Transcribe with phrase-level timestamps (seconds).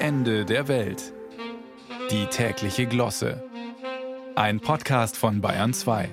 [0.00, 1.12] Ende der Welt.
[2.12, 3.42] Die tägliche Glosse.
[4.36, 6.08] Ein Podcast von Bayern 2.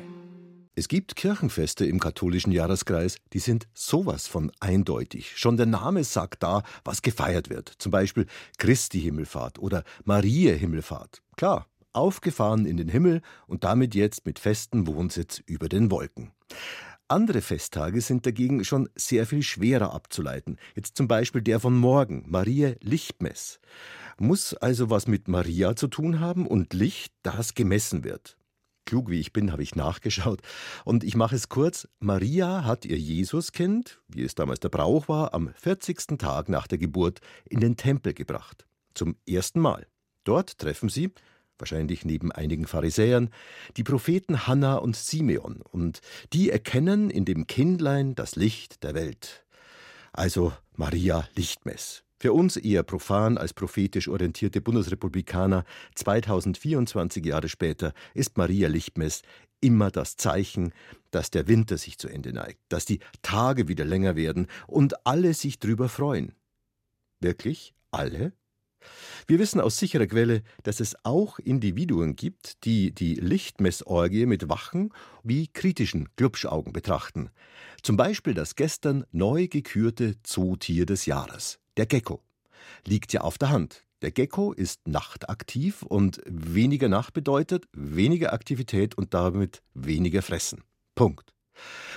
[0.74, 5.38] Es gibt Kirchenfeste im katholischen Jahreskreis, die sind sowas von eindeutig.
[5.38, 7.70] Schon der Name sagt da, was gefeiert wird.
[7.78, 8.26] Zum Beispiel
[8.58, 11.22] Christi Himmelfahrt oder Maria Himmelfahrt.
[11.38, 16.32] Klar, aufgefahren in den Himmel und damit jetzt mit festem Wohnsitz über den Wolken.
[17.08, 20.58] Andere Festtage sind dagegen schon sehr viel schwerer abzuleiten.
[20.76, 23.60] Jetzt zum Beispiel der von morgen, Maria Lichtmess.
[24.18, 28.38] Muss also was mit Maria zu tun haben und Licht, das gemessen wird.
[28.86, 30.42] Klug wie ich bin, habe ich nachgeschaut.
[30.84, 31.88] Und ich mache es kurz.
[32.00, 36.18] Maria hat ihr Jesuskind, wie es damals der Brauch war, am 40.
[36.18, 38.66] Tag nach der Geburt in den Tempel gebracht.
[38.96, 39.86] Zum ersten Mal.
[40.24, 41.12] Dort treffen sie
[41.58, 43.30] wahrscheinlich neben einigen Pharisäern,
[43.78, 46.02] die Propheten Hanna und Simeon, und
[46.34, 49.46] die erkennen in dem Kindlein das Licht der Welt.
[50.14, 52.04] Also Maria Lichtmess.
[52.18, 59.22] Für uns eher profan als prophetisch orientierte Bundesrepublikaner 2024 Jahre später ist Maria Lichtmess
[59.60, 60.74] immer das Zeichen,
[61.12, 65.34] dass der Winter sich zu Ende neigt, dass die Tage wieder länger werden und alle
[65.34, 66.34] sich drüber freuen.
[67.20, 68.34] Wirklich alle?
[69.28, 74.94] Wir wissen aus sicherer Quelle, dass es auch Individuen gibt, die die Lichtmessorgie mit wachen
[75.24, 77.30] wie kritischen Glubschaugen betrachten.
[77.82, 82.22] Zum Beispiel das gestern neu gekürte Zootier des Jahres, der Gecko.
[82.86, 83.84] Liegt ja auf der Hand.
[84.02, 90.64] Der Gecko ist nachtaktiv und weniger Nacht bedeutet weniger Aktivität und damit weniger Fressen.
[90.94, 91.35] Punkt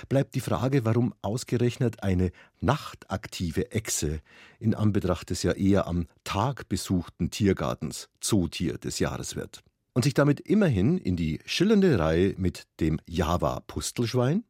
[0.07, 4.21] bleibt die Frage, warum ausgerechnet eine nachtaktive Echse
[4.59, 10.13] in Anbetracht des ja eher am Tag besuchten Tiergartens Zootier des Jahres wird und sich
[10.13, 14.45] damit immerhin in die schillernde Reihe mit dem Java-Pustelschwein,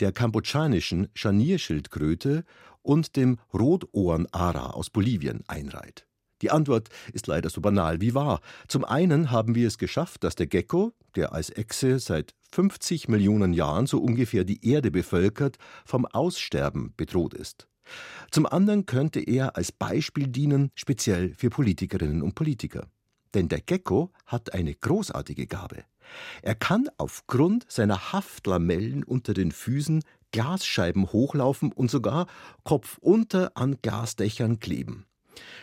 [0.00, 2.44] der kambodschanischen Scharnierschildkröte
[2.82, 6.06] und dem Rotohren-Ara aus Bolivien einreiht.
[6.42, 8.40] Die Antwort ist leider so banal wie wahr.
[8.68, 13.52] Zum einen haben wir es geschafft, dass der Gecko, der als Echse seit 50 Millionen
[13.52, 17.68] Jahren so ungefähr die Erde bevölkert, vom Aussterben bedroht ist.
[18.30, 22.86] Zum anderen könnte er als Beispiel dienen, speziell für Politikerinnen und Politiker.
[23.34, 25.84] Denn der Gecko hat eine großartige Gabe.
[26.42, 32.26] Er kann aufgrund seiner Haftlamellen unter den Füßen Glasscheiben hochlaufen und sogar
[32.64, 35.06] kopfunter an Glasdächern kleben.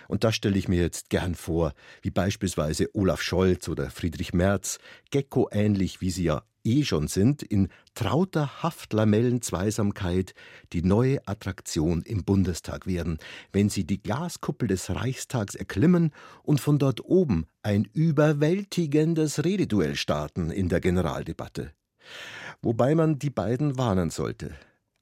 [0.07, 4.79] Und das stelle ich mir jetzt gern vor, wie beispielsweise Olaf Scholz oder Friedrich Merz,
[5.11, 10.33] Gecko ähnlich wie sie ja eh schon sind, in trauter Haftlamellenzweisamkeit
[10.71, 13.17] die neue Attraktion im Bundestag werden,
[13.51, 16.11] wenn sie die Glaskuppel des Reichstags erklimmen
[16.41, 21.71] und von dort oben ein überwältigendes Rededuell starten in der Generaldebatte.
[22.61, 24.53] Wobei man die beiden warnen sollte.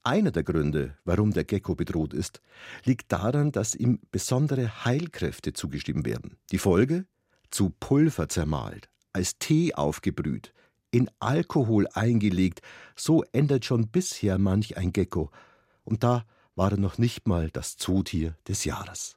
[0.04, 2.40] Einer der Gründe, warum der Gecko bedroht ist,
[2.84, 6.38] liegt daran, dass ihm besondere Heilkräfte zugeschrieben werden.
[6.50, 7.06] Die Folge?
[7.50, 10.52] Zu Pulver zermahlt, als Tee aufgebrüht,
[10.90, 12.62] in Alkohol eingelegt,
[12.96, 15.30] so ändert schon bisher manch ein Gecko.
[15.84, 16.24] Und da
[16.56, 19.16] war er noch nicht mal das Zootier des Jahres.